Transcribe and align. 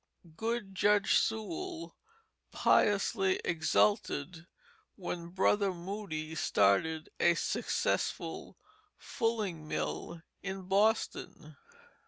Good 0.35 0.73
Judge 0.73 1.19
Sewall 1.19 1.95
piously 2.51 3.39
exulted 3.45 4.47
when 4.95 5.27
Brother 5.27 5.71
Moody 5.75 6.33
started 6.33 7.09
a 7.19 7.35
successful 7.35 8.57
fulling 8.97 9.67
mill 9.67 10.23
in 10.41 10.63
Boston. 10.63 11.55